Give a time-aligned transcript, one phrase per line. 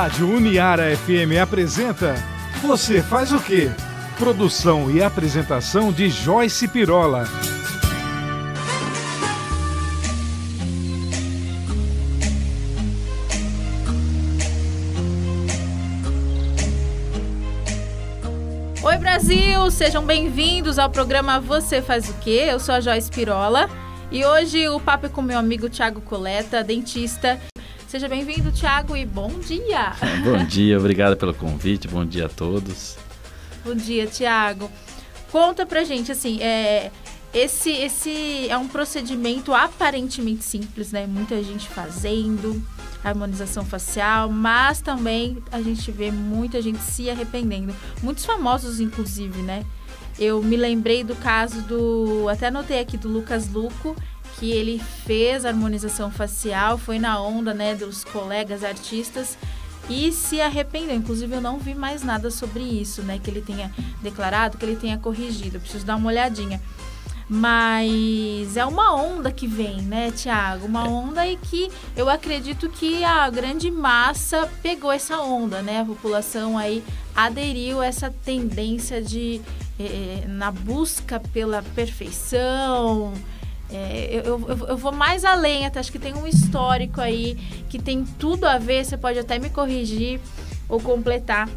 [0.00, 2.14] Rádio Uniara FM apresenta
[2.62, 3.70] Você faz o quê?
[4.18, 7.28] Produção e apresentação de Joyce Pirola.
[18.82, 22.46] Oi Brasil, sejam bem-vindos ao programa Você faz o quê?
[22.48, 23.68] Eu sou a Joyce Pirola
[24.10, 27.38] e hoje o papo é com meu amigo Tiago Coleta, dentista.
[27.90, 29.92] Seja bem-vindo, Tiago, e bom dia!
[30.22, 32.96] bom dia, obrigado pelo convite, bom dia a todos.
[33.64, 34.70] Bom dia, Tiago.
[35.32, 36.92] Conta pra gente, assim, é,
[37.34, 41.04] esse, esse é um procedimento aparentemente simples, né?
[41.04, 42.62] Muita gente fazendo
[43.02, 47.74] harmonização facial, mas também a gente vê muita gente se arrependendo.
[48.00, 49.64] Muitos famosos, inclusive, né?
[50.16, 52.28] Eu me lembrei do caso do.
[52.28, 53.96] Até anotei aqui do Lucas Luco,
[54.40, 59.36] que ele fez harmonização facial, foi na onda, né, dos colegas artistas
[59.88, 60.96] e se arrependeu.
[60.96, 63.70] Inclusive, eu não vi mais nada sobre isso, né, que ele tenha
[64.02, 65.58] declarado, que ele tenha corrigido.
[65.58, 66.58] Eu preciso dar uma olhadinha.
[67.28, 70.66] Mas é uma onda que vem, né, Tiago?
[70.66, 70.88] Uma é.
[70.88, 75.82] onda e que eu acredito que a grande massa pegou essa onda, né?
[75.82, 76.82] A população aí
[77.14, 79.40] aderiu a essa tendência de
[79.78, 83.12] é, na busca pela perfeição.
[83.72, 87.36] É, eu, eu, eu, vou mais além, até acho que tem um histórico aí
[87.68, 90.20] que tem tudo a ver, você pode até me corrigir
[90.68, 91.48] ou completar,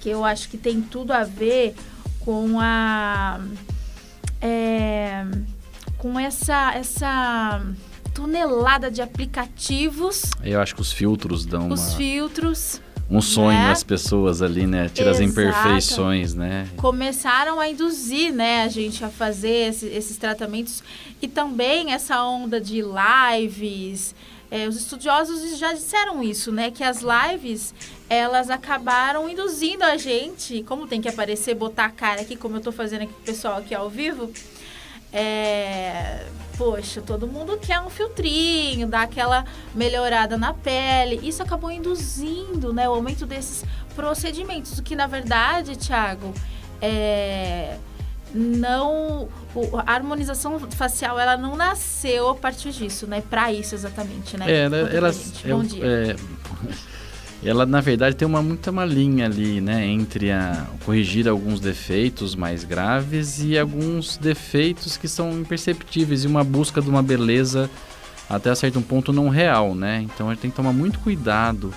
[0.00, 1.74] que eu acho que tem tudo a ver
[2.20, 3.40] com a.
[4.40, 5.24] É,
[5.98, 7.62] com essa, essa
[8.12, 10.22] tonelada de aplicativos.
[10.42, 11.96] Eu acho que os filtros dão os uma...
[11.96, 13.68] filtros um sonho né?
[13.68, 14.88] nas pessoas ali, né?
[14.88, 15.24] Tira Exato.
[15.24, 16.68] as imperfeições, né?
[16.76, 20.82] Começaram a induzir, né, a gente a fazer esse, esses tratamentos
[21.20, 24.14] e também essa onda de lives.
[24.50, 26.70] É, os estudiosos já disseram isso, né?
[26.70, 27.74] Que as lives
[28.08, 32.60] elas acabaram induzindo a gente, como tem que aparecer, botar a cara aqui, como eu
[32.60, 34.30] tô fazendo aqui com o pessoal aqui ao vivo.
[35.10, 36.26] É,
[36.62, 41.18] poxa, todo mundo quer um filtrinho, dar aquela melhorada na pele.
[41.22, 43.64] Isso acabou induzindo né, o aumento desses
[43.96, 46.32] procedimentos, o que na verdade, Thiago,
[46.80, 47.76] é,
[48.32, 49.28] não
[49.84, 53.22] a harmonização facial ela não nasceu a partir disso, né?
[53.28, 54.46] Para isso exatamente, né?
[54.48, 55.84] É, elas, Bom dia.
[55.84, 56.16] É,
[57.44, 62.34] ela na verdade tem uma muita uma linha ali, né, entre a corrigir alguns defeitos
[62.34, 67.68] mais graves e alguns defeitos que são imperceptíveis e uma busca de uma beleza
[68.28, 70.02] até certo ponto não real, né?
[70.02, 71.72] Então a gente tem que tomar muito cuidado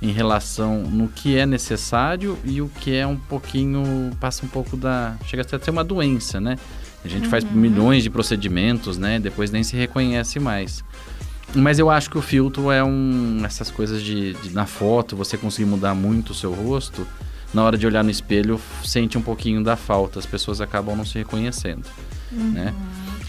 [0.00, 3.82] em relação no que é necessário e o que é um pouquinho
[4.20, 6.56] passa um pouco da chega até a ser uma doença, né?
[7.04, 7.30] A gente uhum.
[7.30, 9.18] faz milhões de procedimentos, né?
[9.18, 10.84] Depois nem se reconhece mais.
[11.54, 13.40] Mas eu acho que o filtro é um.
[13.44, 17.06] Essas coisas de, de, Na foto, você conseguir mudar muito o seu rosto,
[17.54, 20.18] na hora de olhar no espelho, sente um pouquinho da falta.
[20.18, 21.86] As pessoas acabam não se reconhecendo.
[22.30, 22.50] Uhum.
[22.50, 22.74] Né?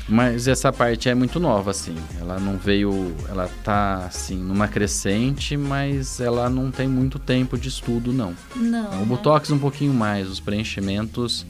[0.07, 1.95] Mas essa parte é muito nova, assim.
[2.19, 3.15] Ela não veio.
[3.29, 8.33] Ela tá, assim, numa crescente, mas ela não tem muito tempo de estudo, não.
[8.55, 9.03] Não.
[9.03, 11.45] O Botox um pouquinho mais, os preenchimentos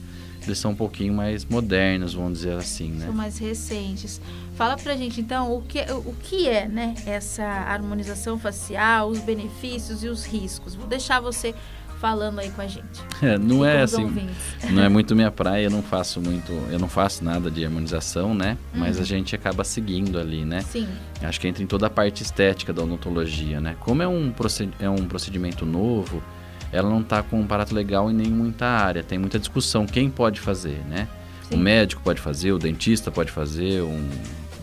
[0.46, 3.06] eles são um pouquinho mais modernos, vamos dizer assim, né?
[3.06, 4.20] São mais recentes.
[4.60, 10.04] Fala pra gente então o que, o que é, né, essa harmonização facial, os benefícios
[10.04, 10.74] e os riscos.
[10.74, 11.54] Vou deixar você
[11.98, 13.00] falando aí com a gente.
[13.22, 14.28] É, não é assim,
[14.70, 18.34] não é muito minha praia, eu não faço muito, eu não faço nada de harmonização,
[18.34, 18.58] né?
[18.74, 19.02] Mas uhum.
[19.02, 20.60] a gente acaba seguindo ali, né?
[20.60, 20.86] Sim.
[21.22, 23.76] Acho que entra em toda a parte estética da odontologia, né?
[23.80, 24.30] Como é um,
[24.78, 26.22] é um procedimento novo,
[26.70, 29.02] ela não está com um aparato legal em nem muita área.
[29.02, 31.08] Tem muita discussão quem pode fazer, né?
[31.48, 31.56] Sim.
[31.56, 34.08] O médico pode fazer, o dentista pode fazer, um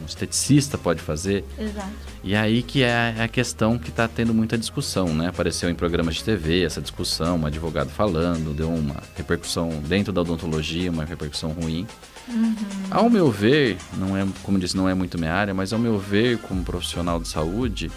[0.10, 1.44] esteticista pode fazer.
[1.58, 1.90] Exato.
[2.24, 5.28] E aí que é a questão que está tendo muita discussão, né?
[5.28, 10.22] Apareceu em programas de TV essa discussão, um advogado falando, deu uma repercussão dentro da
[10.22, 11.88] odontologia, uma repercussão ruim.
[12.28, 12.56] Uhum.
[12.92, 15.98] Ao meu ver, não é, como disse, não é muito minha área, mas ao meu
[15.98, 17.90] ver, como profissional de saúde,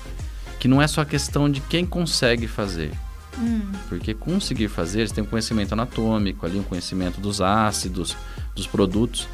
[0.60, 2.92] que não é só questão de quem consegue fazer,
[3.38, 3.72] Hum.
[3.88, 8.16] Porque conseguir fazer, você tem um conhecimento anatômico ali, um conhecimento dos ácidos,
[8.54, 9.28] dos produtos.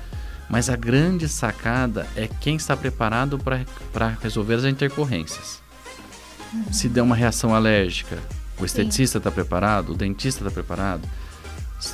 [0.49, 3.39] Mas a grande sacada é quem está preparado
[3.93, 5.61] para resolver as intercorrências.
[6.53, 6.73] Uhum.
[6.73, 8.19] Se der uma reação alérgica,
[8.59, 11.07] o esteticista está preparado, o dentista está preparado,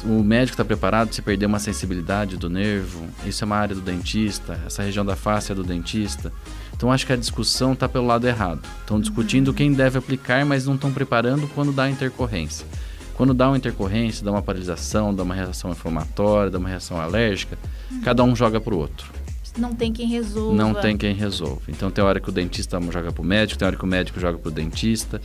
[0.04, 3.80] o médico está preparado se perder uma sensibilidade do nervo, isso é uma área do
[3.80, 6.32] dentista, essa região da face é do dentista.
[6.74, 8.60] Então acho que a discussão está pelo lado errado.
[8.80, 9.54] Estão discutindo uhum.
[9.54, 12.66] quem deve aplicar, mas não estão preparando quando dá intercorrência.
[13.14, 17.58] Quando dá uma intercorrência, dá uma paralisação, dá uma reação inflamatória, dá uma reação alérgica,
[17.90, 18.00] uhum.
[18.00, 19.10] cada um joga para o outro.
[19.56, 20.54] Não tem quem resolva.
[20.54, 21.62] Não tem quem resolva.
[21.68, 24.18] Então tem hora que o dentista joga para o médico, tem hora que o médico
[24.18, 25.20] joga para o dentista.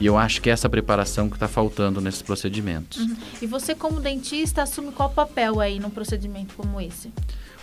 [0.00, 2.98] E eu acho que é essa preparação que está faltando nesses procedimentos.
[2.98, 3.16] Uhum.
[3.42, 7.12] E você, como dentista, assume qual papel aí num procedimento como esse?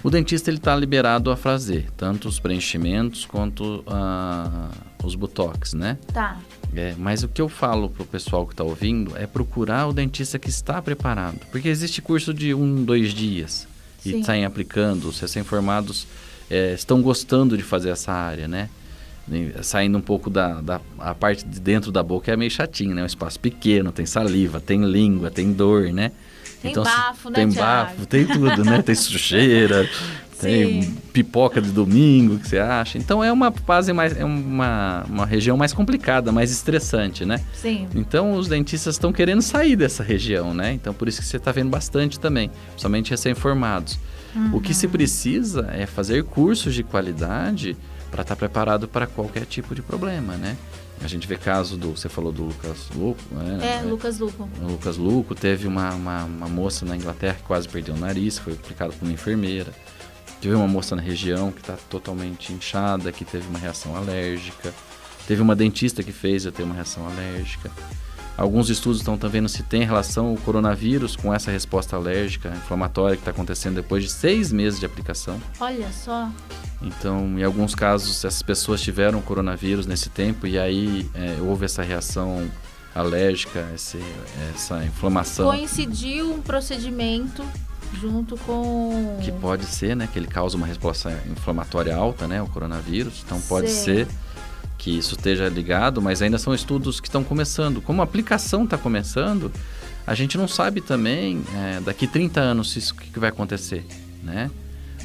[0.03, 4.69] O dentista ele está liberado a fazer tanto os preenchimentos quanto uh,
[5.05, 5.97] os botox, né?
[6.13, 6.37] Tá.
[6.75, 10.37] É, mas o que eu falo pro pessoal que está ouvindo é procurar o dentista
[10.37, 13.67] que está preparado, porque existe curso de um, dois dias
[13.99, 14.19] Sim.
[14.19, 15.07] e saem aplicando.
[15.07, 16.05] Os recém-formados
[16.49, 18.69] é, estão gostando de fazer essa área, né?
[19.63, 23.01] Saindo um pouco da, da a parte de dentro da boca é meio chatinho, né?
[23.01, 26.11] Um espaço pequeno, tem saliva, tem língua, tem dor, né?
[26.61, 27.89] Tem então, bafo, né, Tem Thiago?
[27.91, 28.81] bafo, tem tudo, né?
[28.81, 29.89] Tem sujeira,
[30.39, 30.83] tem
[31.13, 32.97] pipoca de domingo que você acha.
[32.97, 37.41] Então é uma fase mais, é uma, uma região mais complicada, mais estressante, né?
[37.53, 37.87] Sim.
[37.95, 40.73] Então os dentistas estão querendo sair dessa região, né?
[40.73, 43.97] Então por isso que você está vendo bastante também, somente recém-formados.
[44.35, 44.57] Uhum.
[44.57, 47.77] O que se precisa é fazer cursos de qualidade
[48.11, 50.57] para estar tá preparado para qualquer tipo de problema, né?
[51.01, 53.79] A gente vê caso do, você falou do Lucas Luco, né?
[53.79, 54.47] É, Lucas Luco.
[54.61, 58.53] Lucas Luco teve uma, uma, uma, moça na Inglaterra que quase perdeu o nariz, foi
[58.53, 59.73] aplicado por uma enfermeira.
[60.41, 64.73] Teve uma moça na região que está totalmente inchada, que teve uma reação alérgica.
[65.27, 67.71] Teve uma dentista que fez a ter uma reação alérgica.
[68.37, 73.21] Alguns estudos estão vendo se tem relação o coronavírus com essa resposta alérgica inflamatória que
[73.21, 75.41] está acontecendo depois de seis meses de aplicação.
[75.59, 76.29] Olha só.
[76.81, 81.81] Então, em alguns casos, essas pessoas tiveram coronavírus nesse tempo e aí é, houve essa
[81.81, 82.51] reação
[82.93, 83.99] alérgica, esse,
[84.53, 85.47] essa inflamação.
[85.47, 87.43] Coincidiu um procedimento
[87.99, 89.19] junto com.
[89.21, 90.07] Que pode ser, né?
[90.11, 92.41] Que ele causa uma resposta inflamatória alta, né?
[92.41, 93.23] O coronavírus.
[93.25, 94.07] Então, pode ser
[94.77, 97.81] que isso esteja ligado, mas ainda são estudos que estão começando.
[97.81, 99.51] Como a aplicação está começando,
[100.05, 103.85] a gente não sabe também é, daqui 30 anos isso que, que vai acontecer,
[104.23, 104.51] né?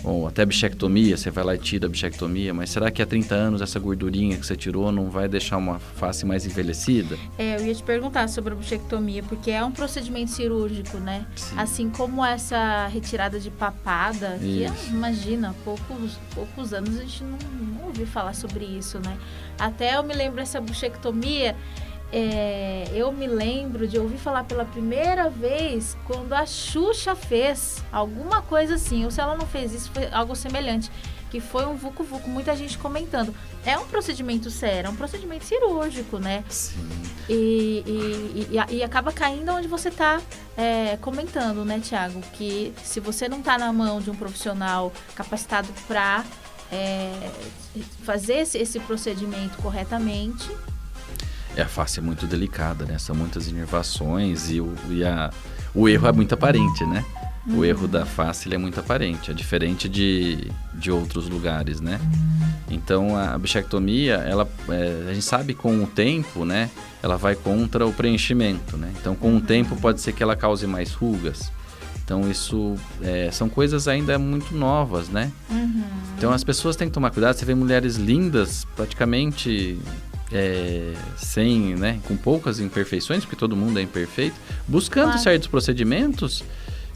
[0.05, 3.35] Ou até bichectomia, você vai lá e tira a bichectomia, mas será que há 30
[3.35, 7.19] anos essa gordurinha que você tirou não vai deixar uma face mais envelhecida?
[7.39, 11.27] É, eu ia te perguntar sobre a bichectomia, porque é um procedimento cirúrgico, né?
[11.37, 11.55] Sim.
[11.59, 17.87] Assim como essa retirada de papada, que imagina, poucos, poucos anos a gente não, não
[17.87, 19.17] ouviu falar sobre isso, né?
[19.59, 21.57] Até eu me lembro essa bichectomia
[22.13, 28.43] é, eu me lembro de ouvir falar pela primeira vez quando a Xuxa fez alguma
[28.43, 30.91] coisa assim, ou se ela não fez isso, foi algo semelhante,
[31.31, 33.33] que foi um vucu vucu, muita gente comentando.
[33.65, 36.43] É um procedimento sério, é um procedimento cirúrgico, né?
[36.49, 36.89] Sim.
[37.29, 40.21] E, e, e, e acaba caindo onde você está
[40.57, 42.21] é, comentando, né, Tiago?
[42.33, 46.25] Que se você não está na mão de um profissional capacitado para
[46.73, 47.31] é,
[48.03, 50.51] fazer esse, esse procedimento corretamente,
[51.57, 52.99] é, a face é muito delicada, né?
[52.99, 55.31] São muitas inervações e o, e a,
[55.75, 57.05] o erro é muito aparente, né?
[57.47, 57.65] O uhum.
[57.65, 61.99] erro da face ele é muito aparente, é diferente de, de outros lugares, né?
[62.71, 66.71] Então a bichectomia, ela, é, a gente sabe com o tempo, né?
[67.03, 68.93] Ela vai contra o preenchimento, né?
[69.01, 71.51] Então com o tempo pode ser que ela cause mais rugas.
[72.05, 75.33] Então isso é, são coisas ainda muito novas, né?
[75.49, 75.85] Uhum.
[76.19, 77.37] Então as pessoas têm que tomar cuidado.
[77.37, 79.79] Você vê mulheres lindas, praticamente
[80.33, 84.37] é, sem, né, com poucas imperfeições, porque todo mundo é imperfeito,
[84.67, 85.19] buscando claro.
[85.19, 86.45] certos procedimentos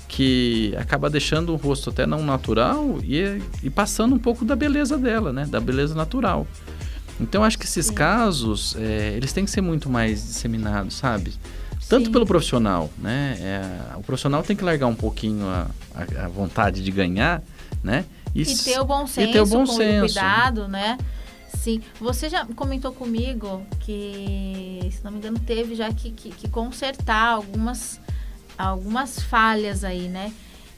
[0.07, 4.97] que acaba deixando o rosto até não natural e, e passando um pouco da beleza
[4.97, 6.47] dela, né, da beleza natural.
[7.21, 7.95] Então acho que esses Sim.
[7.95, 11.33] casos é, eles têm que ser muito mais disseminados, sabe?
[11.89, 12.13] Tanto Sim.
[12.13, 13.37] pelo profissional, né?
[13.41, 17.43] É, o profissional tem que largar um pouquinho a, a, a vontade de ganhar,
[17.83, 18.05] né?
[18.35, 20.15] E, e ter o bom senso, e ter o bom senso.
[20.15, 20.99] cuidado, né?
[21.57, 26.49] Sim, você já comentou comigo que, se não me engano, teve já que, que, que
[26.49, 28.01] consertar algumas,
[28.59, 30.33] algumas falhas aí, né,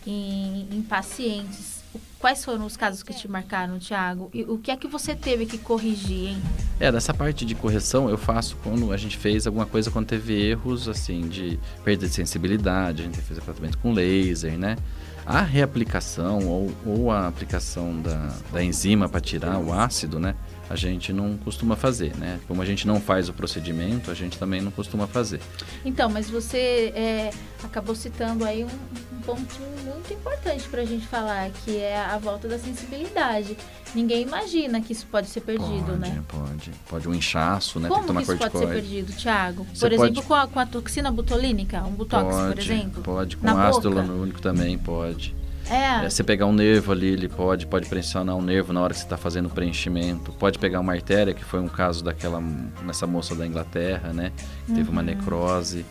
[0.06, 1.76] em, em pacientes.
[2.18, 4.30] Quais foram os casos que te marcaram, Thiago?
[4.32, 6.42] E o que é que você teve que corrigir, hein?
[6.80, 10.34] É, nessa parte de correção eu faço quando a gente fez alguma coisa quando teve
[10.34, 14.76] erros, assim, de perda de sensibilidade, a gente fez tratamento com laser, né?
[15.24, 20.34] A reaplicação ou, ou a aplicação da, da enzima para tirar o ácido, né?
[20.68, 22.40] A gente não costuma fazer, né?
[22.48, 25.40] Como a gente não faz o procedimento, a gente também não costuma fazer.
[25.84, 27.30] Então, mas você é,
[27.62, 28.68] acabou citando aí um,
[29.16, 33.56] um pontinho muito importante para a gente falar, que é a volta da sensibilidade.
[33.94, 36.24] Ninguém imagina que isso pode ser perdido, pode, né?
[36.28, 37.08] Pode, pode.
[37.08, 37.88] um inchaço, né?
[37.88, 39.66] Como Tem que tomar que isso pode ser perdido, Thiago?
[39.72, 40.26] Você por exemplo, pode...
[40.26, 43.02] com, a, com a toxina butolínica, um botox, pode, por exemplo?
[43.02, 45.34] Pode, com ácido hialurônico também pode.
[45.70, 46.04] É.
[46.04, 46.10] é.
[46.10, 49.06] Você pegar um nervo ali, ele pode, pode pressionar um nervo na hora que você
[49.06, 50.32] está fazendo o preenchimento.
[50.32, 52.40] Pode pegar uma artéria, que foi um caso daquela
[52.82, 54.32] nessa moça da Inglaterra, né?
[54.64, 54.76] Que uhum.
[54.78, 55.06] teve uma uhum.
[55.06, 55.84] necrose.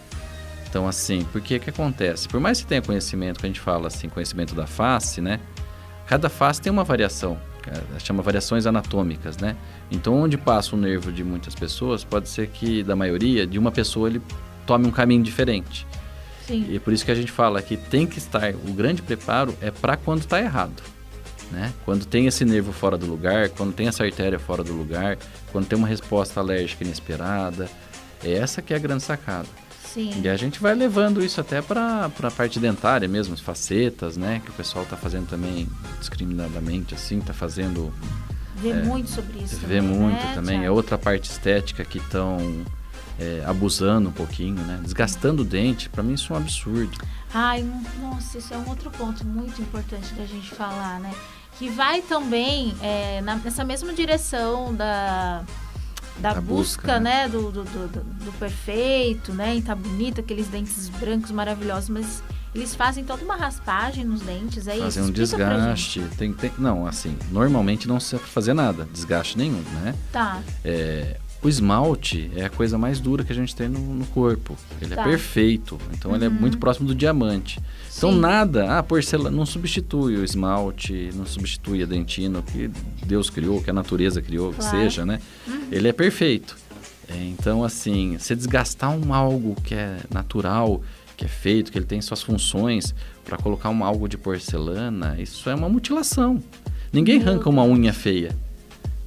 [0.67, 2.27] Então, assim, porque que acontece?
[2.27, 5.39] Por mais que tenha conhecimento, que a gente fala assim, conhecimento da face, né?
[6.05, 7.37] Cada face tem uma variação.
[7.99, 9.55] chama variações anatômicas, né?
[9.89, 13.71] Então, onde passa o nervo de muitas pessoas, pode ser que, da maioria, de uma
[13.71, 14.21] pessoa ele
[14.65, 15.87] tome um caminho diferente.
[16.47, 16.67] Sim.
[16.69, 19.71] E por isso que a gente fala que tem que estar, o grande preparo é
[19.71, 20.81] para quando está errado.
[21.51, 21.73] Né?
[21.85, 25.17] Quando tem esse nervo fora do lugar, quando tem essa artéria fora do lugar,
[25.51, 27.69] quando tem uma resposta alérgica inesperada,
[28.23, 29.47] é essa que é a grande sacada.
[29.93, 30.21] Sim.
[30.21, 34.41] E a gente vai levando isso até para a parte dentária mesmo, as facetas, né?
[34.43, 37.93] Que o pessoal está fazendo também discriminadamente, assim, está fazendo...
[38.57, 40.65] Vê é, muito sobre isso Vê também, muito né, também.
[40.65, 42.65] É outra parte estética que estão
[43.19, 44.79] é, abusando um pouquinho, né?
[44.83, 45.89] Desgastando o dente.
[45.89, 46.97] Para mim isso é um absurdo.
[47.33, 47.65] Ai,
[48.01, 51.13] nossa, isso é um outro ponto muito importante da gente falar, né?
[51.57, 55.43] Que vai também é, na- nessa mesma direção da,
[56.19, 57.27] da, Da busca, busca, né?
[57.29, 59.55] Do, do, do, do- do perfeito, né?
[59.55, 62.21] E tá bonito, aqueles dentes brancos maravilhosos, mas
[62.53, 65.09] eles fazem toda uma raspagem nos dentes, é fazer isso?
[65.09, 66.01] um desgaste.
[66.17, 69.93] Tem, tem, não, assim, normalmente não se fazer nada, desgaste nenhum, né?
[70.11, 74.05] Tá, É, o esmalte é a coisa mais dura que a gente tem no, no
[74.07, 74.57] corpo.
[74.81, 75.01] Ele Tá.
[75.01, 76.33] é perfeito, então ele é Uhum.
[76.33, 77.59] muito próximo do diamante.
[77.97, 78.19] Então Sim.
[78.19, 82.69] nada, ah, porcelana não substitui o esmalte, não substitui a dentina que
[83.05, 84.77] Deus criou, que a natureza criou, que Claro.
[84.77, 85.19] seja, né?
[85.71, 86.57] Ele é perfeito.
[87.07, 90.81] É, então, assim, se desgastar um algo que é natural,
[91.15, 95.47] que é feito, que ele tem suas funções, para colocar um algo de porcelana, isso
[95.49, 96.41] é uma mutilação.
[96.91, 98.35] Ninguém arranca uma unha feia,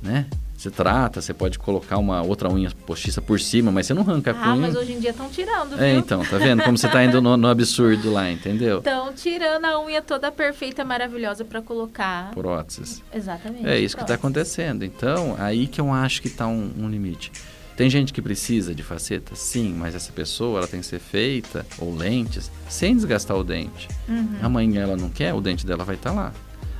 [0.00, 0.26] né?
[0.58, 4.32] Você trata, você pode colocar uma outra unha postiça por cima, mas você não arranca
[4.32, 4.62] a Ah, unha.
[4.66, 5.84] mas hoje em dia estão tirando, viu?
[5.84, 8.78] É, então, tá vendo como você tá indo no, no absurdo lá, entendeu?
[8.88, 12.32] Estão tirando a unha toda perfeita, maravilhosa pra colocar.
[12.32, 13.00] Próteses.
[13.14, 13.68] Exatamente.
[13.68, 14.60] É isso que está prótese.
[14.60, 14.84] acontecendo.
[14.84, 17.30] Então, aí que eu acho que está um, um limite.
[17.76, 19.36] Tem gente que precisa de faceta?
[19.36, 23.86] Sim, mas essa pessoa ela tem que ser feita, ou lentes, sem desgastar o dente.
[24.08, 24.38] Uhum.
[24.42, 26.32] Amanhã ela não quer, o dente dela vai estar lá.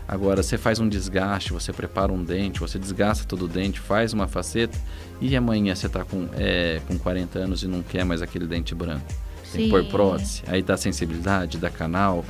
[0.09, 4.15] Agora, você faz um desgaste, você prepara um dente, você desgasta todo o dente, faz
[4.15, 4.77] uma faceta,
[5.21, 8.75] e amanhã você está com, é, com 40 anos e não quer mais aquele dente
[8.75, 9.07] branco.
[9.53, 12.25] Tem que pôr prótese, aí dá sensibilidade, dá canal.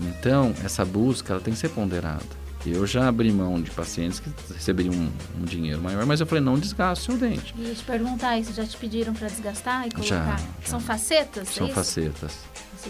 [0.00, 2.38] Então, essa busca ela tem que ser ponderada.
[2.64, 5.10] Eu já abri mão de pacientes que receberiam um,
[5.40, 7.54] um dinheiro maior, mas eu falei, não desgaste o seu dente.
[7.58, 10.38] E te perguntar isso, já te pediram pra desgastar e Já, colocar?
[10.38, 10.46] já.
[10.64, 11.48] São facetas?
[11.48, 12.38] São é facetas.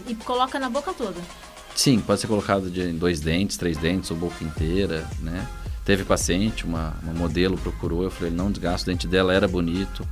[0.07, 1.21] E coloca na boca toda.
[1.79, 5.47] Sim, pode ser colocado de dois dentes, três dentes ou boca inteira, né?
[5.85, 10.05] Teve paciente, uma, uma modelo procurou, eu falei, não desgasta, o dente dela era bonito,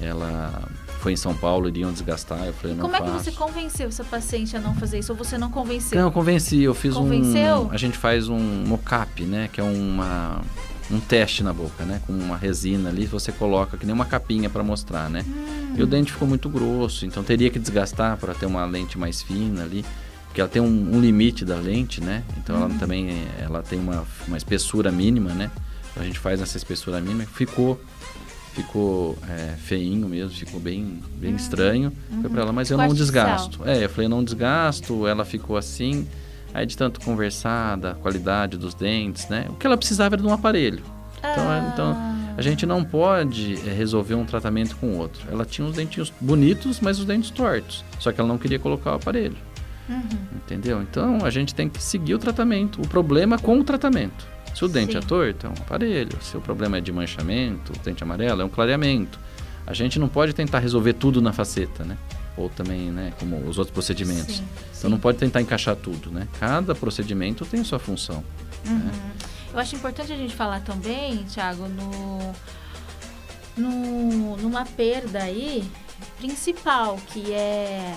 [0.00, 0.68] ela
[0.98, 3.24] foi em São Paulo, iriam desgastar, eu falei, não Como é que faço.
[3.26, 5.12] você convenceu essa paciente a não fazer isso?
[5.12, 6.02] Ou você não convenceu?
[6.02, 7.68] Não, convenci, eu fiz Convenceu?
[7.68, 7.70] um...
[7.70, 9.48] A gente faz um mocap, né?
[9.52, 10.42] Que é uma,
[10.90, 12.00] um teste na boca, né?
[12.08, 15.24] Com uma resina ali, você coloca que nem uma capinha para mostrar, né?
[15.24, 15.74] Hum.
[15.76, 19.22] E o dente ficou muito grosso, então teria que desgastar para ter uma lente mais
[19.22, 19.84] fina ali.
[20.34, 22.24] Porque ela tem um, um limite da lente, né?
[22.36, 25.48] Então ela também é- ela tem uma, uma espessura mínima, né?
[25.92, 27.24] Então a gente faz essa espessura mínima.
[27.24, 27.80] Ficou
[28.52, 31.92] ficou é, feinho mesmo, ficou bem, bem estranho.
[32.20, 33.26] Foi pra ela, mas eu não artificial.
[33.26, 33.60] desgasto.
[33.64, 36.04] É, eu falei, não desgasto, ela ficou assim.
[36.52, 39.46] Aí de tanto conversar, da qualidade dos dentes, né?
[39.50, 40.82] O que ela precisava era de um aparelho.
[41.18, 41.70] Então, Ah.
[41.72, 41.96] então
[42.36, 45.22] a gente não pode é, resolver um tratamento com outro.
[45.30, 47.84] Ela tinha os dentinhos bonitos, mas os dentes tortos.
[48.00, 49.36] Só que ela não queria colocar o aparelho.
[49.88, 50.18] Uhum.
[50.36, 50.82] Entendeu?
[50.82, 52.80] Então a gente tem que seguir o tratamento.
[52.80, 54.26] O problema com o tratamento.
[54.54, 54.98] Se o dente Sim.
[54.98, 56.16] é torto, é um aparelho.
[56.20, 59.18] Se o problema é de manchamento, dente amarelo, é um clareamento.
[59.66, 61.96] A gente não pode tentar resolver tudo na faceta, né?
[62.36, 64.36] Ou também, né, como os outros procedimentos.
[64.36, 64.44] Sim,
[64.78, 66.28] Então não pode tentar encaixar tudo, né?
[66.38, 68.24] Cada procedimento tem sua função.
[68.66, 68.90] Uhum.
[69.52, 72.34] Eu acho importante a gente falar também, Thiago, no,
[73.56, 75.64] no, numa perda aí
[76.18, 77.94] principal, que é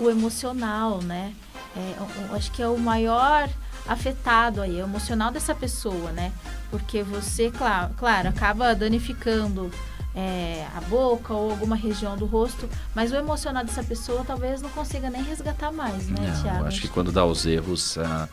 [0.00, 1.32] o emocional, né?
[1.76, 1.94] É,
[2.28, 3.48] eu- acho que é o maior
[3.86, 6.32] afetado aí, é o emocional dessa pessoa, né?
[6.70, 9.70] Porque você, claro, claro acaba danificando
[10.14, 14.68] é, a boca ou alguma região do rosto, mas o emocional dessa pessoa talvez não
[14.70, 16.58] consiga nem resgatar mais, né, Não, Thiago?
[16.60, 18.28] eu acho que quando dá os erros, a,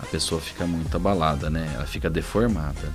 [0.00, 1.70] a pessoa fica muito abalada, né?
[1.76, 2.80] Ela fica deformada.
[2.80, 2.92] né?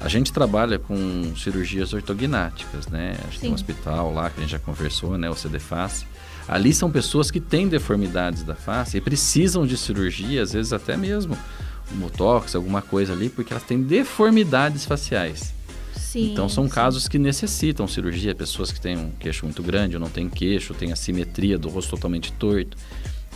[0.00, 3.16] A gente trabalha com cirurgias ortognáticas, né?
[3.28, 5.28] Acho que tem um hospital lá que a gente já conversou, né?
[5.30, 6.06] O CDFACE.
[6.50, 10.96] Ali são pessoas que têm deformidades da face e precisam de cirurgia, às vezes até
[10.96, 11.38] mesmo
[11.94, 15.54] um botox, alguma coisa ali, porque elas têm deformidades faciais.
[15.94, 16.70] Sim, Então são sim.
[16.70, 20.74] casos que necessitam cirurgia, pessoas que têm um queixo muito grande ou não têm queixo,
[20.74, 22.76] têm assimetria do rosto totalmente torto.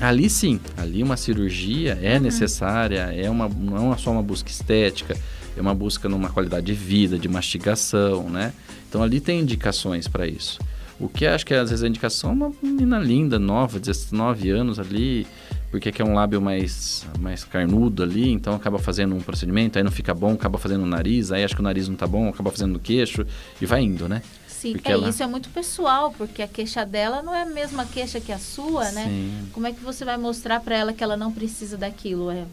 [0.01, 5.17] Ali sim, ali uma cirurgia é necessária, é uma, não é só uma busca estética,
[5.57, 8.53] é uma busca numa qualidade de vida, de mastigação, né?
[8.89, 10.59] Então ali tem indicações para isso.
[10.99, 14.79] O que acho que às vezes a indicação é uma menina linda, nova, 19 anos
[14.79, 15.27] ali,
[15.71, 19.91] porque é um lábio mais, mais carnudo ali, então acaba fazendo um procedimento, aí não
[19.91, 22.51] fica bom, acaba fazendo o nariz, aí acha que o nariz não tá bom, acaba
[22.51, 23.27] fazendo no queixo
[23.61, 24.23] e vai indo, né?
[24.47, 25.09] Sim, porque é, ela...
[25.09, 28.39] isso é muito pessoal, porque a queixa dela não é a mesma queixa que a
[28.39, 29.05] sua, né?
[29.05, 29.49] Sim.
[29.53, 32.31] Como é que você vai mostrar para ela que ela não precisa daquilo?
[32.31, 32.45] É,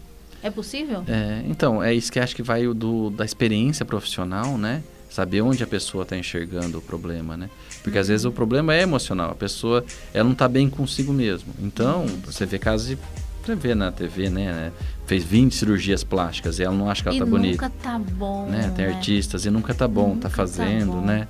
[0.44, 1.04] é possível?
[1.08, 4.84] É, então, é isso que acho que vai do, da experiência profissional, né?
[5.12, 7.50] Saber onde a pessoa está enxergando o problema, né?
[7.84, 8.02] Porque uhum.
[8.02, 11.54] às vezes o problema é emocional, a pessoa ela não está bem consigo mesmo.
[11.62, 12.22] Então, uhum.
[12.26, 12.98] você vê casos de
[13.44, 14.72] você vê na TV, né, né?
[15.06, 17.64] Fez 20 cirurgias plásticas e ela não acha que ela e tá bonita.
[17.64, 18.46] Nunca tá bom.
[18.46, 18.72] Né?
[18.76, 18.94] Tem né?
[18.94, 21.06] artistas e nunca tá bom, tá nunca tá fazendo, tá bom.
[21.06, 21.28] né?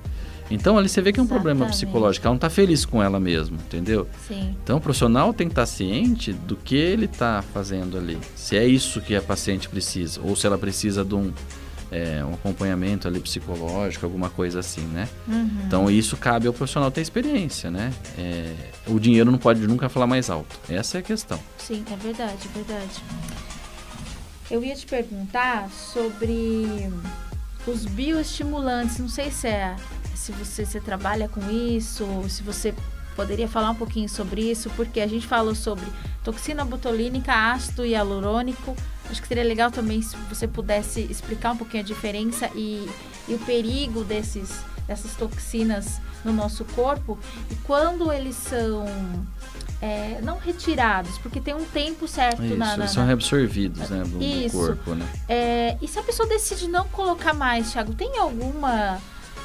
[0.52, 1.46] Então ali você vê que é um Exatamente.
[1.46, 4.08] problema psicológico, ela não está feliz com ela mesma, entendeu?
[4.28, 4.54] Sim.
[4.62, 8.18] Então o profissional tem que estar tá ciente do que ele está fazendo ali.
[8.36, 11.32] Se é isso que a paciente precisa, ou se ela precisa de um,
[11.92, 15.08] é, um acompanhamento ali psicológico, alguma coisa assim, né?
[15.28, 15.64] Uhum.
[15.68, 17.94] Então isso cabe ao profissional ter experiência, né?
[18.18, 18.54] É,
[18.88, 20.58] o dinheiro não pode nunca falar mais alto.
[20.70, 21.40] Essa é a questão.
[21.58, 23.04] Sim, é verdade, é verdade.
[24.50, 26.90] Eu ia te perguntar sobre
[27.68, 29.00] os bioestimulantes.
[29.00, 29.76] Não sei se é
[30.22, 32.74] se você, você trabalha com isso, se você
[33.16, 35.86] poderia falar um pouquinho sobre isso, porque a gente falou sobre
[36.24, 38.76] toxina botulínica, ácido hialurônico.
[39.12, 42.90] Acho que seria legal também se você pudesse explicar um pouquinho a diferença e,
[43.28, 48.86] e o perigo desses, dessas toxinas no nosso corpo e quando eles são
[49.82, 54.20] é, não retirados, porque tem um tempo certo Isso, na, na, são reabsorvidos né, do,
[54.20, 55.06] do corpo, né?
[55.28, 59.00] É, e se a pessoa decide não colocar mais, Thiago, tem alguma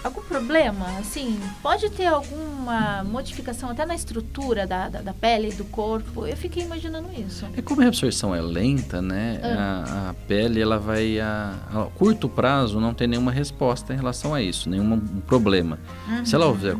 [0.07, 0.87] algum problema?
[0.99, 6.27] Assim, pode ter alguma modificação até na estrutura da, da, da pele, do corpo?
[6.27, 7.47] Eu fiquei imaginando isso.
[7.57, 9.41] É como a absorção é lenta, né?
[9.43, 9.85] Ah.
[9.87, 14.35] A, a, pele, ela vai a, a, curto prazo não tem nenhuma resposta em relação
[14.35, 15.79] a isso, nenhum problema.
[16.09, 16.25] Uhum.
[16.25, 16.77] Se ela ocorrer,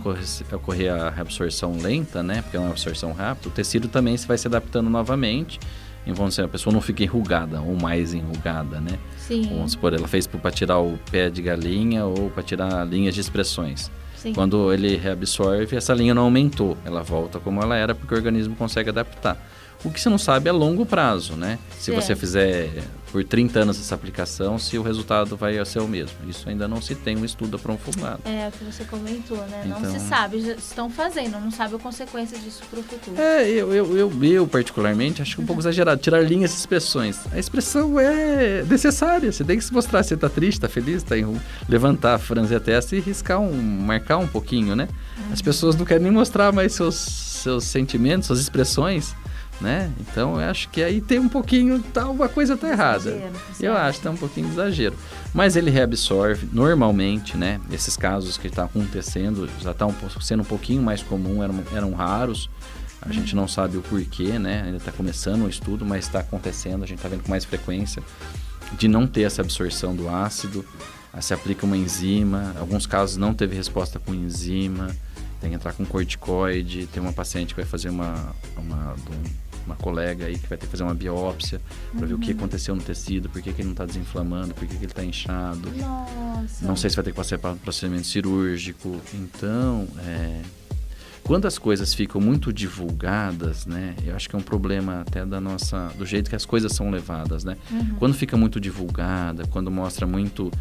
[0.53, 2.43] ocorrer a reabsorção lenta, né?
[2.43, 5.59] Porque é uma absorção rápida, o tecido também se vai se adaptando novamente
[6.13, 8.99] dizer, a pessoa não fica enrugada ou mais enrugada, né?
[9.27, 9.49] Sim.
[9.51, 13.21] Vamos supor, ela fez para tirar o pé de galinha ou para tirar linhas de
[13.21, 13.91] expressões.
[14.17, 14.33] Sim.
[14.33, 18.55] Quando ele reabsorve, essa linha não aumentou, ela volta como ela era porque o organismo
[18.57, 19.37] consegue adaptar.
[19.85, 21.59] O que você não sabe é longo prazo, né?
[21.79, 22.71] Se você fizer
[23.13, 26.17] por 30 anos essa aplicação, se o resultado vai ser o mesmo.
[26.29, 28.21] Isso ainda não se tem um estudo aprofundado.
[28.25, 29.63] É, o que você comentou, né?
[29.65, 29.81] Então...
[29.81, 33.21] Não se sabe, já estão fazendo, não sabe a consequência disso para o futuro.
[33.21, 36.57] É, eu, eu, eu, eu, particularmente acho que é um pouco exagerado, tirar linhas e
[36.57, 37.21] expressões.
[37.33, 41.15] A expressão é necessária, você tem que se mostrar se está triste, está feliz, está
[41.69, 44.89] levantar, franzir a testa e riscar um, marcar um pouquinho, né?
[45.19, 45.33] Uhum.
[45.33, 49.15] As pessoas não querem nem mostrar mais seus, seus sentimentos, suas expressões
[49.61, 49.91] né?
[50.01, 53.11] Então eu acho que aí tem um pouquinho, tá, uma coisa tá errada.
[53.61, 54.95] eu acho que tá um pouquinho de exagero.
[55.33, 57.61] Mas ele reabsorve normalmente, né?
[57.71, 61.93] Esses casos que está acontecendo já estão tá sendo um pouquinho mais comum, eram, eram
[61.93, 62.51] raros.
[63.01, 64.63] A gente não sabe o porquê, né?
[64.65, 68.03] Ainda está começando o estudo, mas está acontecendo, a gente está vendo com mais frequência
[68.77, 70.65] de não ter essa absorção do ácido.
[71.21, 74.95] Se aplica uma enzima, alguns casos não teve resposta com enzima,
[75.41, 76.87] tem que entrar com corticoide.
[76.87, 78.95] Tem uma paciente que vai fazer uma, uma,
[79.67, 81.61] uma colega aí que vai ter que fazer uma biópsia
[81.93, 82.07] para uhum.
[82.07, 82.39] ver o que uhum.
[82.39, 85.05] aconteceu no tecido, por que, que ele não está desinflamando, por que, que ele está
[85.05, 85.71] inchado.
[85.77, 86.65] Nossa.
[86.67, 89.01] Não sei se vai ter que passar para um procedimento cirúrgico.
[89.13, 90.43] Então, é,
[91.27, 93.97] quando as coisas ficam muito divulgadas, né?
[94.05, 96.89] Eu acho que é um problema até da nossa, do jeito que as coisas são
[96.89, 97.57] levadas, né?
[97.71, 97.97] Uhum.
[97.99, 100.53] Quando fica muito divulgada, quando mostra muito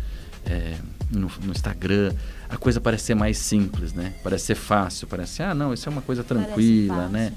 [0.43, 0.75] é,
[1.11, 2.11] no, no, Instagram,
[2.49, 4.13] a coisa parece ser mais simples, né?
[4.23, 7.31] Parece ser fácil, parece, ah, não, isso é uma coisa tranquila, né?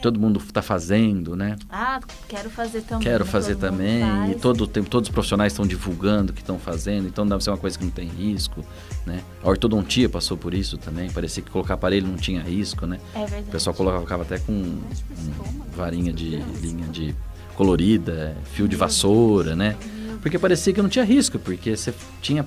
[0.00, 1.56] Todo mundo está fazendo, né?
[1.68, 3.02] Ah, quero fazer também.
[3.02, 4.02] Quero fazer também.
[4.30, 7.58] E todo tempo, todos os profissionais estão divulgando que estão fazendo, então deve ser uma
[7.58, 8.64] coisa que não tem risco,
[9.04, 9.22] né?
[9.42, 12.98] A ortodontia passou por isso também, parecia que colocar aparelho não tinha risco, né?
[13.14, 13.48] É verdade.
[13.48, 14.80] O pessoal colocava até com um,
[15.76, 17.14] varinha de linha de
[17.54, 19.76] colorida, fio de vassoura, né?
[20.20, 22.46] Porque parecia que não tinha risco, porque você tinha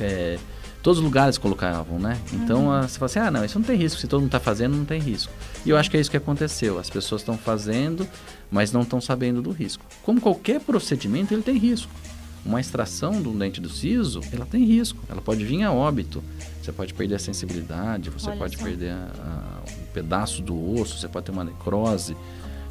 [0.00, 0.38] é,
[0.82, 2.18] todos os lugares colocavam, né?
[2.32, 2.82] Então uhum.
[2.82, 4.84] você fala assim, ah, não, isso não tem risco, se todo mundo está fazendo, não
[4.84, 5.32] tem risco.
[5.64, 6.78] E eu acho que é isso que aconteceu.
[6.78, 8.06] As pessoas estão fazendo,
[8.50, 9.84] mas não estão sabendo do risco.
[10.02, 11.90] Como qualquer procedimento, ele tem risco.
[12.44, 14.98] Uma extração do dente do siso, ela tem risco.
[15.08, 16.22] Ela pode vir a óbito.
[16.60, 18.64] Você pode perder a sensibilidade, você Olha pode só.
[18.64, 22.16] perder a, a, um pedaço do osso, você pode ter uma necrose.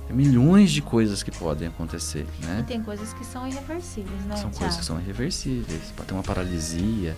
[0.09, 2.59] Milhões de coisas que podem acontecer, né?
[2.59, 4.35] E tem coisas que são irreversíveis, né?
[4.35, 5.93] São coisas que são irreversíveis.
[5.95, 7.15] Pode ter uma paralisia.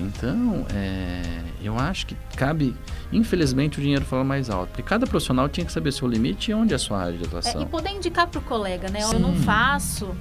[0.00, 2.74] Então, é, eu acho que cabe,
[3.12, 4.68] infelizmente, o dinheiro fala mais alto.
[4.68, 7.24] Porque cada profissional tinha que saber seu limite e onde é a sua área de
[7.24, 7.60] atuação.
[7.60, 9.00] É, e poder indicar para o colega, né?
[9.00, 9.14] Sim.
[9.14, 10.14] Eu não faço.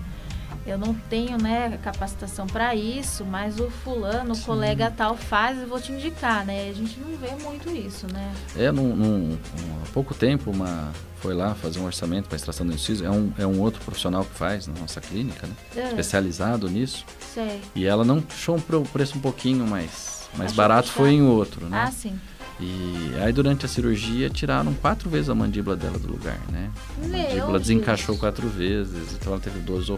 [0.67, 5.65] Eu não tenho né, capacitação para isso, mas o fulano, o colega tal faz e
[5.65, 6.69] vou te indicar, né?
[6.69, 8.34] A gente não vê muito isso, né?
[8.56, 9.38] É, num, num,
[9.82, 13.32] há pouco tempo, uma foi lá fazer um orçamento para extração do inciso, é um,
[13.38, 15.53] é um outro profissional que faz na nossa clínica, né?
[15.75, 15.88] É.
[15.88, 17.06] Especializado nisso.
[17.34, 17.62] Sei.
[17.73, 21.86] E ela não achou um preço um pouquinho mais, mais barato, foi em outro, né?
[21.88, 22.19] Ah, sim.
[22.60, 26.71] E aí durante a cirurgia tiraram quatro vezes a mandíbula dela do lugar, né?
[27.03, 29.89] A Meu mandíbula desencaixou quatro vezes, então ela teve dores,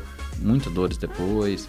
[0.42, 1.68] muitas dores depois,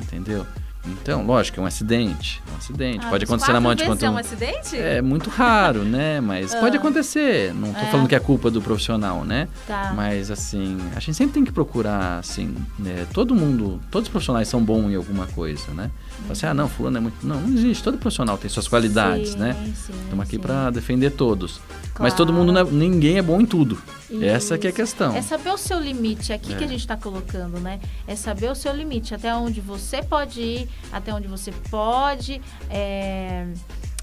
[0.00, 0.46] entendeu?
[0.86, 2.42] Então, lógico, é um acidente.
[2.48, 3.04] É um acidente.
[3.04, 4.04] Ah, pode acontecer na mão de quanto.
[4.04, 4.76] É um acidente?
[4.76, 6.20] É muito raro, né?
[6.20, 6.60] Mas ah.
[6.60, 7.52] pode acontecer.
[7.52, 7.90] Não estou é.
[7.90, 9.46] falando que é culpa do profissional, né?
[9.66, 9.92] Tá.
[9.94, 13.06] Mas assim, a gente sempre tem que procurar, assim, né?
[13.12, 15.90] todo mundo, todos os profissionais são bons em alguma coisa, né?
[16.24, 16.32] Uhum.
[16.32, 17.26] Assim, ah, não, fulano é muito.
[17.26, 17.82] Não, não existe.
[17.82, 19.54] Todo profissional tem suas qualidades, sim, né?
[19.74, 21.58] Sim, Estamos aqui para defender todos.
[21.58, 21.94] Claro.
[22.00, 23.80] Mas todo mundo, é, ninguém é bom em tudo.
[24.10, 24.24] Isso.
[24.24, 25.14] Essa que é a questão.
[25.14, 26.56] É saber o seu limite, aqui é.
[26.56, 27.80] que a gente está colocando, né?
[28.06, 33.46] É saber o seu limite, até onde você pode ir, até onde você pode é,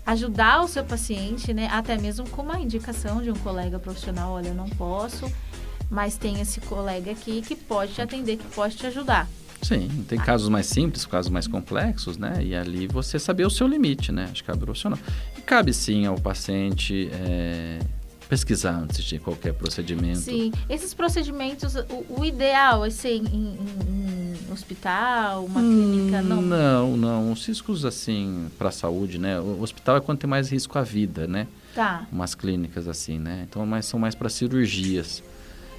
[0.06, 1.68] ajudar o seu paciente, né?
[1.72, 5.30] Até mesmo com uma indicação de um colega profissional, olha, eu não posso,
[5.90, 9.28] mas tem esse colega aqui que pode te atender, que pode te ajudar.
[9.62, 12.44] Sim, tem casos mais simples, casos mais complexos, né?
[12.44, 14.30] E ali você saber o seu limite, né?
[14.32, 15.00] Acho que cabe profissional.
[15.38, 17.80] E cabe sim ao paciente é,
[18.30, 20.20] pesquisar antes de qualquer procedimento.
[20.20, 26.22] Sim, esses procedimentos, o, o ideal é ser em, em, em hospital, uma hum, clínica,
[26.22, 26.42] não?
[26.42, 27.32] Não, não.
[27.32, 29.40] Os riscos, assim, para a saúde, né?
[29.40, 31.48] O hospital é quando tem mais risco à vida, né?
[31.74, 32.08] Tá.
[32.12, 33.46] Umas clínicas assim, né?
[33.50, 35.24] Então, mas são mais para cirurgias.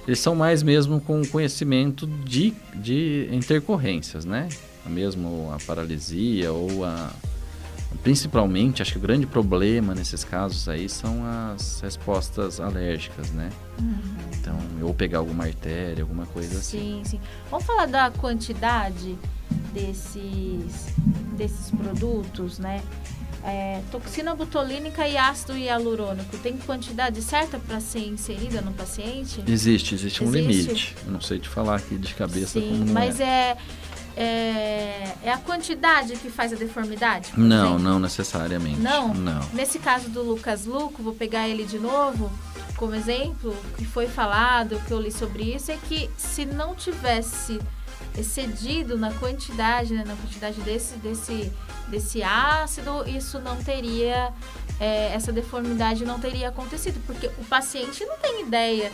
[0.09, 4.49] Eles são mais mesmo com conhecimento de, de intercorrências, né?
[4.83, 7.11] Mesmo a paralisia ou a
[8.01, 13.49] Principalmente, acho que o grande problema nesses casos aí são as respostas alérgicas, né?
[13.79, 13.99] Uhum.
[14.39, 17.03] Então, ou pegar alguma artéria, alguma coisa sim, assim.
[17.03, 17.19] Sim, sim.
[17.51, 19.15] Vamos falar da quantidade
[19.73, 20.95] desses,
[21.37, 22.81] desses produtos, né?
[23.43, 29.43] É, toxina botulínica e ácido hialurônico tem quantidade certa para ser inserida no paciente?
[29.47, 30.95] Existe, existe um limite.
[31.05, 33.23] Eu não sei te falar aqui de cabeça Sim, mas é.
[33.23, 33.57] é
[34.17, 37.31] é, é a quantidade que faz a deformidade?
[37.37, 37.79] Não, exemplo?
[37.79, 38.81] não necessariamente.
[38.81, 39.13] Não?
[39.13, 39.39] Não.
[39.53, 42.29] Nesse caso do Lucas Luco, vou pegar ele de novo
[42.75, 47.59] como exemplo, que foi falado, que eu li sobre isso, é que se não tivesse
[48.17, 51.51] excedido na quantidade, né, na quantidade desse, desse,
[51.87, 54.33] desse ácido, isso não teria,
[54.79, 58.91] é, essa deformidade não teria acontecido, porque o paciente não tem ideia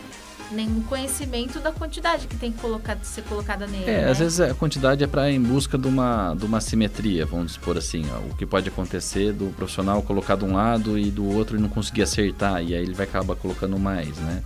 [0.50, 3.84] nenhum conhecimento da quantidade que tem que colocar, ser colocada nele.
[3.90, 4.10] É, né?
[4.10, 7.76] às vezes a quantidade é para em busca de uma, de uma simetria, vamos supor
[7.76, 8.04] assim.
[8.12, 11.60] Ó, o que pode acontecer do profissional colocar de um lado e do outro e
[11.60, 14.42] não conseguir acertar, e aí ele vai acabar colocando mais, né?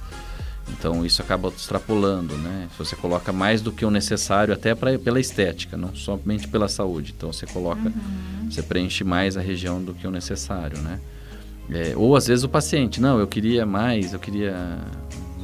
[0.69, 2.69] Então isso acaba extrapolando, né?
[2.73, 6.69] Se você coloca mais do que o necessário, até pra, pela estética, não somente pela
[6.69, 7.15] saúde.
[7.17, 8.51] Então você coloca, uhum.
[8.51, 11.01] você preenche mais a região do que o necessário, né?
[11.71, 14.79] É, ou às vezes o paciente, não, eu queria mais, eu queria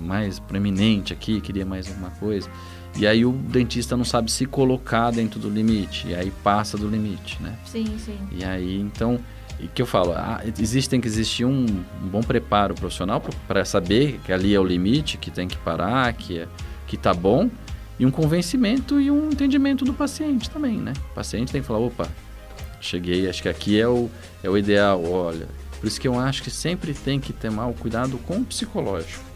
[0.01, 2.49] mais proeminente aqui, queria mais alguma coisa.
[2.97, 6.89] E aí o dentista não sabe se colocar dentro do limite, e aí passa do
[6.89, 7.57] limite, né?
[7.65, 8.19] Sim, sim.
[8.33, 9.21] E aí, então,
[9.59, 11.65] e que eu falo, ah, existe, tem que existir um,
[12.03, 16.13] um bom preparo profissional para saber que ali é o limite, que tem que parar,
[16.13, 16.49] que, é,
[16.87, 17.51] que tá bom,
[17.99, 20.93] e um convencimento e um entendimento do paciente também, né?
[21.13, 22.09] O paciente tem que falar, opa,
[22.81, 24.11] cheguei, acho que aqui é o,
[24.43, 25.49] é o ideal, olha.
[25.81, 29.27] Por isso que eu acho que sempre tem que ter mal cuidado com o psicológico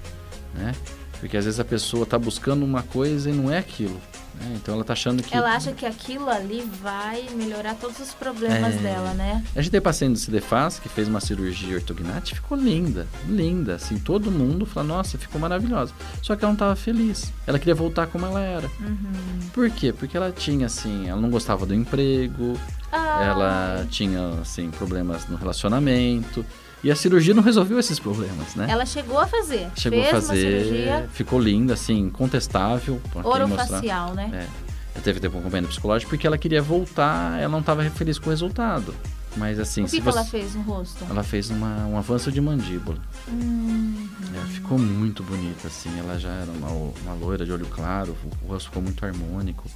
[0.55, 0.75] né?
[1.19, 4.01] Porque às vezes a pessoa está buscando uma coisa e não é aquilo.
[4.41, 4.55] Né?
[4.57, 5.35] Então ela está achando que.
[5.35, 8.79] Ela acha que aquilo ali vai melhorar todos os problemas é...
[8.79, 9.45] dela, né?
[9.55, 13.75] A gente tem paciente do CDFAS que fez uma cirurgia ortognate ficou linda, linda.
[13.75, 15.93] Assim, todo mundo fala, nossa, ficou maravilhosa.
[16.23, 17.33] Só que ela não estava feliz.
[17.47, 18.69] Ela queria voltar como ela era.
[18.81, 19.49] Uhum.
[19.53, 19.93] Por quê?
[19.93, 22.59] Porque ela tinha, assim, ela não gostava do emprego,
[22.91, 23.25] ah.
[23.25, 26.45] ela tinha, assim, problemas no relacionamento.
[26.83, 28.67] E a cirurgia não resolveu esses problemas, né?
[28.69, 29.69] Ela chegou a fazer.
[29.77, 31.09] Chegou Fez a fazer.
[31.13, 33.01] Ficou linda, assim, contestável.
[33.23, 34.31] Orofacial, né?
[34.33, 34.71] É.
[34.95, 38.27] Ela teve tempo um acompanhamento psicológico porque ela queria voltar, ela não estava feliz com
[38.27, 38.95] o resultado.
[39.37, 40.19] Mas assim, o que, que você...
[40.19, 41.07] ela fez no rosto?
[41.09, 42.99] Ela fez uma, um avanço de mandíbula.
[43.29, 45.97] Hum, ela ficou muito bonita, assim.
[45.99, 49.69] Ela já era uma, uma loira de olho claro, o rosto ficou muito harmônico.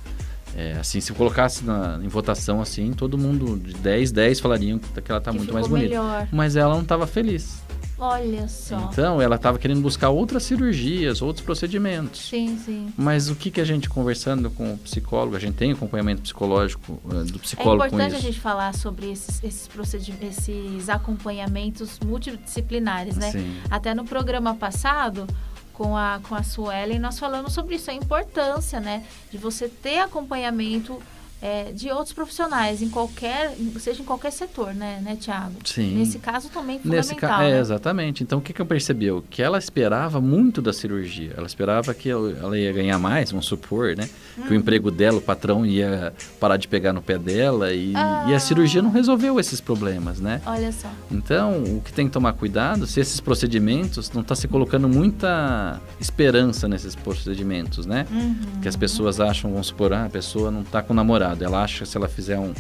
[0.57, 5.11] É, assim, se colocasse na, em votação assim, todo mundo de 10, 10 falariam que
[5.11, 5.88] ela está muito mais bonita.
[5.88, 6.29] Melhor.
[6.31, 7.64] Mas ela não estava feliz.
[7.99, 8.90] Olha só.
[8.93, 12.29] Então, ela estava querendo buscar outras cirurgias, outros procedimentos.
[12.29, 12.93] Sim, sim.
[12.97, 17.01] Mas o que, que a gente conversando com o psicólogo, a gente tem acompanhamento psicológico
[17.05, 23.17] uh, do psicólogo É importante a gente falar sobre esses, esses, procedimentos, esses acompanhamentos multidisciplinares,
[23.17, 23.31] né?
[23.31, 23.57] Sim.
[23.71, 25.27] Até no programa passado,
[25.75, 29.99] com a, com a Suelen, nós falamos sobre isso, a importância, né, de você ter
[29.99, 31.03] acompanhamento
[31.44, 35.52] é, de outros profissionais, em qualquer, seja em qualquer setor, né, né Tiago?
[35.62, 35.98] Sim.
[35.98, 37.37] Nesse caso também Nesse ca...
[37.37, 37.50] né?
[37.50, 38.22] É, exatamente.
[38.22, 39.09] Então, o que, que eu percebi?
[39.28, 41.35] Que ela esperava muito da cirurgia.
[41.37, 44.09] Ela esperava que ela ia ganhar mais, vamos supor, né?
[44.35, 44.54] Que o uhum.
[44.54, 48.24] emprego dela, o patrão ia parar de pegar no pé dela e, ah.
[48.26, 50.40] e a cirurgia não resolveu esses problemas, né?
[50.46, 50.88] Olha só.
[51.11, 55.78] Então, o que tem que tomar cuidado, se esses procedimentos não está se colocando muita
[56.00, 58.07] esperança nesses procedimentos, né?
[58.11, 58.61] Uhum.
[58.62, 61.44] Que as pessoas acham, vamos supor, ah, a pessoa não está com namorado namorado.
[61.44, 62.55] Ela acha que se ela fizer um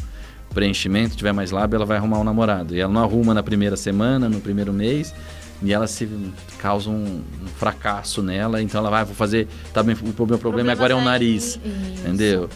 [0.52, 2.74] preenchimento, tiver mais lábio, ela vai arrumar um namorado.
[2.74, 5.14] E ela não arruma na primeira semana, no primeiro mês,
[5.62, 6.08] e ela se
[6.58, 8.62] causa um, um fracasso nela.
[8.62, 9.48] Então ela vai, vou fazer.
[9.72, 11.58] Tá bem, o meu problema agora é o nariz.
[11.98, 12.48] Entendeu?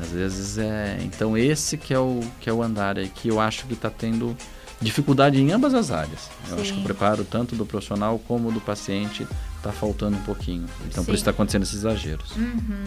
[0.00, 0.98] Às vezes é.
[1.02, 3.90] Então esse que é o que é o andar aí que eu acho que está
[3.90, 4.34] tendo
[4.80, 6.30] dificuldade em ambas as áreas.
[6.48, 6.62] Eu Sim.
[6.62, 9.26] acho que o preparo tanto do profissional como do paciente
[9.58, 10.64] está faltando um pouquinho.
[10.86, 11.06] Então Sim.
[11.06, 12.34] por isso está acontecendo esses exageros.
[12.36, 12.84] Uhum.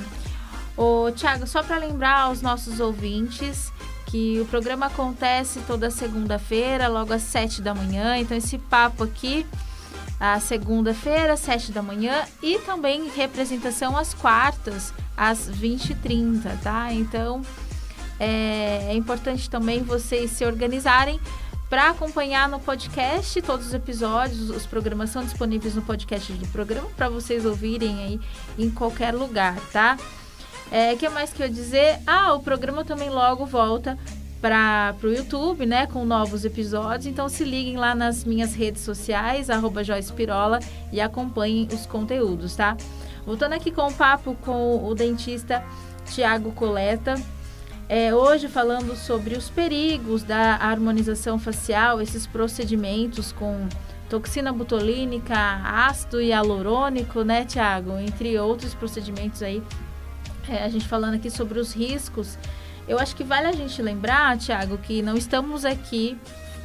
[0.78, 3.72] Ô, Tiago, só para lembrar aos nossos ouvintes
[4.06, 8.18] que o programa acontece toda segunda-feira, logo às sete da manhã.
[8.18, 9.46] Então, esse papo aqui,
[10.20, 16.94] a segunda-feira, sete da manhã, e também representação às quartas, às 20h30, tá?
[16.94, 17.42] Então,
[18.20, 21.20] é, é importante também vocês se organizarem
[21.70, 26.88] para acompanhar no podcast todos os episódios, os programas são disponíveis no podcast do programa
[26.96, 28.20] para vocês ouvirem aí
[28.58, 29.98] em qualquer lugar, tá?
[30.72, 32.00] É, que mais que eu dizer?
[32.06, 33.98] Ah, o programa também logo volta
[34.42, 37.08] para o YouTube, né, com novos episódios.
[37.08, 40.60] Então se liguem lá nas minhas redes sociais, arroba Joyce Pirola,
[40.92, 42.78] e acompanhem os conteúdos, tá?
[43.26, 45.64] Voltando aqui com o papo com o dentista
[46.14, 47.16] Tiago Coleta.
[47.90, 53.68] É, hoje falando sobre os perigos da harmonização facial, esses procedimentos com
[54.10, 57.98] toxina botulínica, ácido hialurônico, né, Tiago?
[57.98, 59.64] Entre outros procedimentos aí
[60.50, 62.38] é, a gente falando aqui sobre os riscos,
[62.88, 66.18] eu acho que vale a gente lembrar, Tiago, que não estamos aqui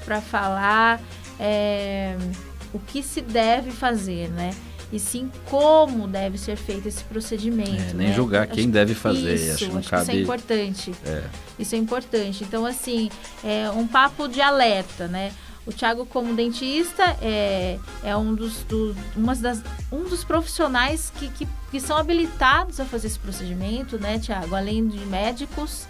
[0.05, 1.01] para falar
[1.39, 2.17] é,
[2.73, 4.51] o que se deve fazer, né?
[4.93, 7.71] E sim como deve ser feito esse procedimento.
[7.71, 8.13] É, nem né?
[8.13, 9.35] julgar quem acho deve fazer.
[9.35, 10.03] Isso, acho, acho cabe...
[10.03, 10.95] isso é importante.
[11.07, 11.23] É.
[11.59, 12.45] Isso é importante.
[12.45, 13.09] Então, assim,
[13.45, 15.33] é um papo de alerta, né?
[15.71, 21.29] O Thiago, como dentista, é, é um, dos, do, umas das, um dos profissionais que,
[21.29, 24.57] que, que são habilitados a fazer esse procedimento, né, Thiago?
[24.57, 25.87] Além de médicos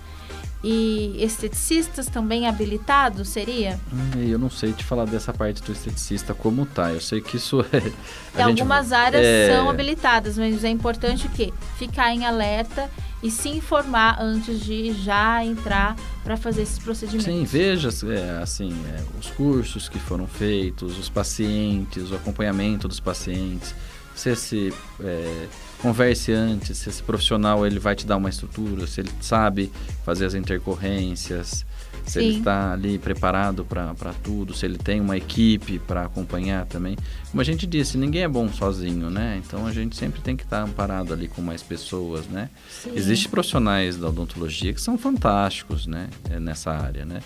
[0.62, 3.81] e esteticistas também habilitados, seria?
[3.90, 6.93] Hum, eu não sei te falar dessa parte do esteticista como tá.
[6.93, 7.81] Eu sei que isso é.
[7.81, 9.57] Gente, algumas áreas é...
[9.57, 11.55] são habilitadas, mas é importante o quê?
[11.79, 12.90] Ficar em alerta
[13.23, 17.27] e se informar antes de já entrar para fazer esses procedimentos.
[17.27, 23.01] Sim, veja é, assim, é, os cursos que foram feitos, os pacientes, o acompanhamento dos
[23.01, 23.75] pacientes.
[24.15, 25.47] Se esse é,
[25.81, 29.73] converse antes, se esse profissional ele vai te dar uma estrutura, se ele sabe
[30.05, 31.65] fazer as intercorrências,
[32.11, 32.27] se Sim.
[32.27, 36.96] ele está ali preparado para tudo, se ele tem uma equipe para acompanhar também.
[37.31, 39.40] Como a gente disse, ninguém é bom sozinho, né?
[39.46, 42.51] Então a gente sempre tem que estar tá amparado ali com mais pessoas, né?
[42.96, 46.09] Existem profissionais da odontologia que são fantásticos, né?
[46.29, 47.20] É, nessa área, né?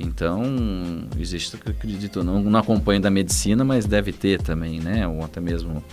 [0.00, 0.42] Então,
[1.20, 5.06] existe, acredito, não, não acompanho da medicina, mas deve ter também, né?
[5.06, 5.84] Ou até mesmo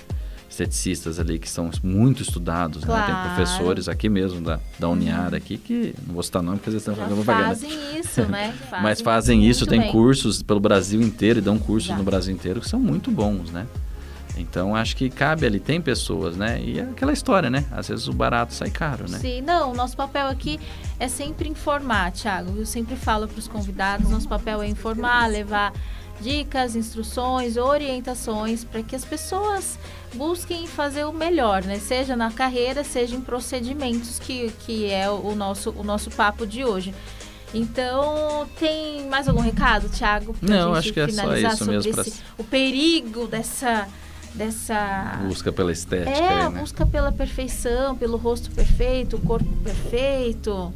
[0.52, 3.14] esteticistas ali que são muito estudados, claro.
[3.14, 3.20] né?
[3.20, 6.82] Tem professores aqui mesmo da, da Uniara aqui que não vou citar nome porque eles
[6.82, 7.48] estão fazendo propaganda.
[7.56, 8.54] Fazem isso, né?
[8.70, 9.92] Fazem Mas fazem isso, tem bem.
[9.92, 13.66] cursos pelo Brasil inteiro e dão cursos no Brasil inteiro que são muito bons, né?
[14.38, 16.62] Então acho que cabe ali, tem pessoas, né?
[16.62, 17.66] E é aquela história, né?
[17.72, 19.20] Às vezes o barato sai caro, né?
[19.20, 20.60] Sim, não, nosso papel aqui
[21.00, 22.58] é sempre informar, Thiago.
[22.58, 25.72] Eu sempre falo para os convidados, nosso papel é informar, levar
[26.20, 29.78] dicas, instruções, orientações para que as pessoas
[30.14, 31.80] busquem fazer o melhor, né?
[31.80, 36.64] Seja na carreira, seja em procedimentos, que, que é o nosso, o nosso papo de
[36.64, 36.94] hoje.
[37.54, 40.36] Então, tem mais algum recado, Thiago?
[40.42, 41.92] Não, acho que é só isso mesmo.
[41.92, 42.22] Esse, pra...
[42.38, 43.88] O perigo dessa
[44.34, 46.62] dessa busca pela estética, é, aí, a né?
[46.62, 50.74] busca pela perfeição, pelo rosto perfeito, o corpo perfeito.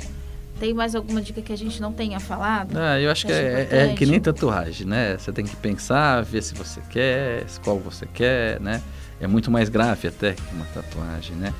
[0.59, 2.77] Tem mais alguma dica que a gente não tenha falado?
[2.77, 5.17] Ah, eu acho que, que é, é, que nem tatuagem, né?
[5.17, 8.81] Você tem que pensar, ver se você quer, qual você quer, né?
[9.19, 11.53] É muito mais grave até que uma tatuagem, né?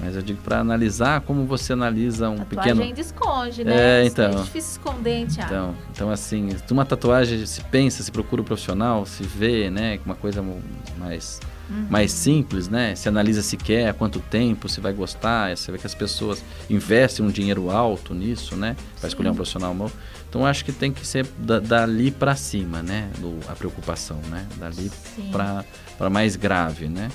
[0.00, 2.80] Mas eu digo para analisar como você analisa um tatuagem pequeno.
[2.80, 4.02] Tatuagem esconde, né?
[4.02, 4.30] É, então.
[4.30, 5.52] É difícil esconder, Thiago.
[5.52, 9.98] Então, então assim, uma tatuagem se pensa, se procura um profissional, se vê, né?
[10.06, 10.42] Uma coisa
[10.98, 11.86] mais uhum.
[11.88, 12.94] mais simples, né?
[12.94, 17.24] Se analisa se quer, quanto tempo, se vai gostar, você vê que as pessoas investem
[17.24, 18.76] um dinheiro alto nisso, né?
[18.98, 19.90] Para escolher um profissional bom.
[20.28, 23.10] Então acho que tem que ser da, dali para cima, né?
[23.18, 24.46] Do, a preocupação, né?
[24.56, 24.90] Dali
[25.30, 27.08] para mais grave, né?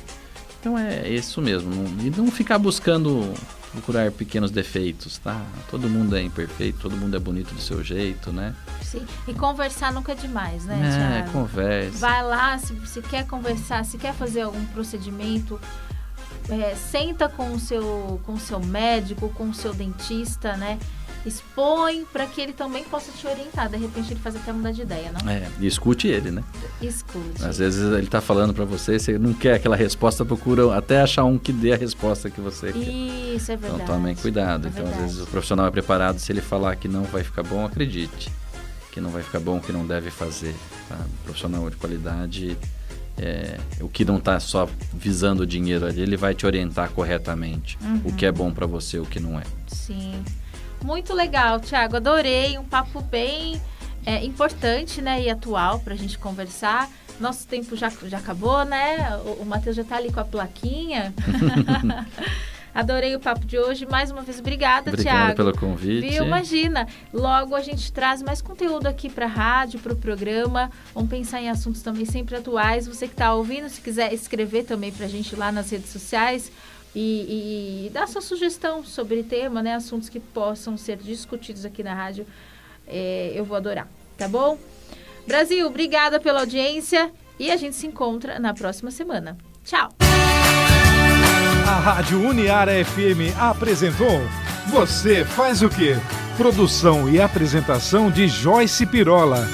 [0.66, 1.70] Então é isso mesmo.
[1.70, 3.32] Não, e não ficar buscando
[3.72, 5.40] procurar pequenos defeitos, tá?
[5.70, 8.56] Todo mundo é imperfeito, todo mundo é bonito do seu jeito, né?
[8.82, 9.06] Sim.
[9.28, 11.32] E conversar nunca é demais, né, É, Thiago?
[11.34, 12.00] conversa.
[12.00, 15.60] Vai lá, se, se quer conversar, se quer fazer algum procedimento,
[16.50, 20.80] é, senta com o seu com o seu médico, com o seu dentista, né?
[21.26, 23.70] Expõe para que ele também possa te orientar.
[23.70, 25.30] De repente ele faz até mudar de ideia, não?
[25.30, 26.44] É, e escute ele, né?
[26.82, 27.44] Escute.
[27.44, 31.24] Às vezes ele tá falando para você, você não quer aquela resposta, procura até achar
[31.24, 32.80] um que dê a resposta que você quer.
[32.80, 33.84] Isso é verdade.
[33.84, 34.68] Então tomem cuidado.
[34.68, 37.44] É então, às vezes o profissional é preparado, se ele falar que não vai ficar
[37.44, 38.32] bom, acredite.
[38.92, 40.56] Que não vai ficar bom, que não deve fazer.
[40.88, 40.96] Tá?
[40.96, 42.58] O profissional de qualidade,
[43.18, 47.78] é, o que não está só visando o dinheiro ali, ele vai te orientar corretamente.
[48.04, 49.44] O que é bom para você, o que não é.
[49.68, 50.24] Sim.
[50.86, 51.96] Muito legal, Thiago.
[51.96, 52.60] Adorei.
[52.60, 53.60] Um papo bem
[54.06, 56.88] é, importante né, e atual para a gente conversar.
[57.20, 59.18] Nosso tempo já, já acabou, né?
[59.26, 61.12] O, o Matheus já está ali com a plaquinha.
[62.72, 63.88] Adorei o papo de hoje.
[63.88, 65.36] Mais uma vez, obrigada, Obrigado Thiago.
[65.36, 66.08] pelo convite.
[66.08, 66.24] Viu?
[66.24, 66.88] Imagina.
[67.12, 70.70] Logo a gente traz mais conteúdo aqui para a rádio, para o programa.
[70.94, 72.86] Vamos pensar em assuntos também sempre atuais.
[72.86, 76.52] Você que está ouvindo, se quiser escrever também para a gente lá nas redes sociais
[76.96, 79.76] e, e dar sua sugestão sobre tema, né?
[79.76, 82.26] Assuntos que possam ser discutidos aqui na rádio.
[82.88, 84.58] É, eu vou adorar, tá bom?
[85.28, 89.38] Brasil, obrigada pela audiência e a gente se encontra na próxima semana.
[89.64, 89.90] Tchau!
[91.68, 94.22] A Rádio Uniara FM apresentou
[94.68, 95.96] Você Faz o Quê?
[96.38, 99.48] Produção e apresentação de Joyce Pirola.